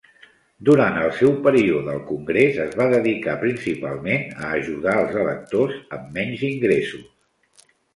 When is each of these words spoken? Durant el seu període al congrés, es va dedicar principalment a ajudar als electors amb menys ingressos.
Durant 0.69 0.95
el 1.01 1.11
seu 1.19 1.33
període 1.47 1.91
al 1.97 2.01
congrés, 2.07 2.57
es 2.65 2.75
va 2.81 2.89
dedicar 2.95 3.37
principalment 3.45 4.27
a 4.49 4.53
ajudar 4.59 4.99
als 5.05 5.23
electors 5.29 5.81
amb 6.01 6.13
menys 6.21 6.49
ingressos. 6.55 7.73